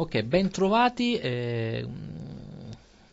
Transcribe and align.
Ok, 0.00 0.22
ben 0.22 0.48
trovati. 0.48 1.18
Eh, 1.18 1.86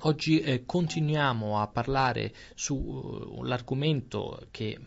Oggi 0.00 0.40
eh, 0.40 0.66
continuiamo 0.66 1.58
a 1.58 1.68
parlare 1.68 2.34
sull'argomento 2.54 4.38
uh, 4.40 4.46
che 4.50 4.78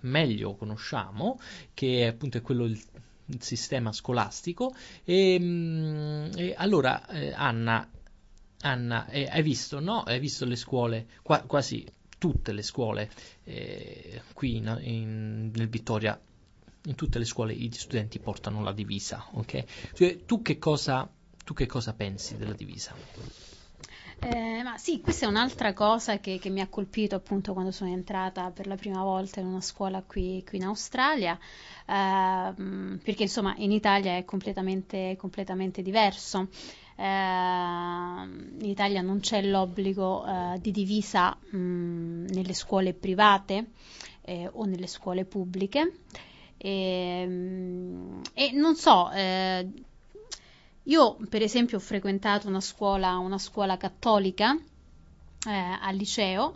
meglio 0.00 0.56
conosciamo, 0.56 1.40
che 1.72 2.02
è 2.02 2.06
appunto 2.08 2.40
quello 2.42 2.66
del 2.66 3.40
sistema 3.40 3.92
scolastico. 3.92 4.74
E, 5.04 5.38
mm, 5.40 6.32
e 6.36 6.54
allora, 6.56 7.06
eh, 7.08 7.32
Anna, 7.32 7.88
Anna 8.60 9.08
eh, 9.08 9.26
hai 9.30 9.42
visto, 9.42 9.80
no? 9.80 10.02
Hai 10.02 10.20
visto 10.20 10.44
le 10.44 10.56
scuole, 10.56 11.06
qua, 11.22 11.40
quasi 11.40 11.86
tutte 12.18 12.52
le 12.52 12.62
scuole 12.62 13.10
eh, 13.44 14.20
qui 14.34 14.56
in, 14.56 14.78
in, 14.82 15.50
nel 15.54 15.68
Vittoria 15.68 16.20
in 16.84 16.94
tutte 16.94 17.18
le 17.18 17.24
scuole 17.24 17.54
gli 17.54 17.70
studenti 17.72 18.18
portano 18.18 18.62
la 18.62 18.72
divisa, 18.72 19.26
ok? 19.32 19.64
Cioè, 19.94 20.24
tu, 20.24 20.42
che 20.42 20.58
cosa, 20.58 21.08
tu 21.44 21.54
che 21.54 21.66
cosa 21.66 21.92
pensi 21.92 22.36
della 22.36 22.54
divisa? 22.54 22.94
Eh, 24.22 24.62
ma 24.62 24.76
sì, 24.76 25.00
questa 25.00 25.24
è 25.24 25.28
un'altra 25.28 25.72
cosa 25.72 26.18
che, 26.20 26.38
che, 26.38 26.50
mi 26.50 26.60
ha 26.60 26.68
colpito 26.68 27.14
appunto 27.14 27.54
quando 27.54 27.70
sono 27.70 27.90
entrata 27.90 28.50
per 28.50 28.66
la 28.66 28.76
prima 28.76 29.02
volta 29.02 29.40
in 29.40 29.46
una 29.46 29.62
scuola 29.62 30.02
qui, 30.02 30.44
qui 30.46 30.58
in 30.58 30.64
Australia, 30.64 31.38
eh, 31.86 32.98
perché 33.02 33.22
insomma 33.22 33.54
in 33.56 33.72
Italia 33.72 34.18
è 34.18 34.24
completamente, 34.26 35.16
completamente 35.18 35.80
diverso. 35.80 36.48
Eh, 36.96 37.02
in 37.02 38.58
Italia 38.60 39.00
non 39.00 39.20
c'è 39.20 39.40
l'obbligo 39.40 40.26
eh, 40.26 40.58
di 40.60 40.70
divisa 40.70 41.34
mh, 41.34 42.26
nelle 42.28 42.52
scuole 42.52 42.92
private 42.92 43.70
eh, 44.20 44.50
o 44.52 44.66
nelle 44.66 44.86
scuole 44.86 45.24
pubbliche. 45.24 45.92
E, 46.62 47.22
ehm, 47.22 48.20
e 48.34 48.52
non 48.52 48.76
so, 48.76 49.10
eh, 49.12 49.66
io 50.84 51.16
per 51.28 51.42
esempio 51.42 51.78
ho 51.78 51.80
frequentato 51.80 52.48
una 52.48 52.60
scuola, 52.60 53.16
una 53.16 53.38
scuola 53.38 53.76
cattolica 53.78 54.54
eh, 55.46 55.78
al 55.80 55.96
liceo 55.96 56.54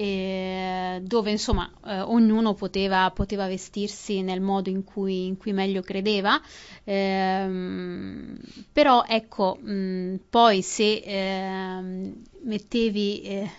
eh, 0.00 1.00
dove 1.02 1.30
insomma 1.32 1.68
eh, 1.84 2.00
ognuno 2.00 2.54
poteva, 2.54 3.10
poteva, 3.10 3.48
vestirsi 3.48 4.22
nel 4.22 4.40
modo 4.40 4.68
in 4.70 4.84
cui, 4.84 5.26
in 5.26 5.36
cui 5.36 5.52
meglio 5.52 5.82
credeva, 5.82 6.40
ehm, 6.84 8.38
però 8.70 9.02
ecco, 9.08 9.56
mh, 9.60 10.20
poi 10.30 10.62
se 10.62 11.02
ehm, 11.04 12.22
mettevi 12.42 13.22
eh, 13.22 13.50